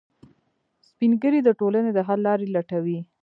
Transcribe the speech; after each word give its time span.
سپین 0.89 1.11
ږیری 1.21 1.39
د 1.43 1.49
ټولنې 1.59 1.91
د 1.93 1.99
حل 2.07 2.19
لارې 2.27 2.47
لټوي 2.55 2.99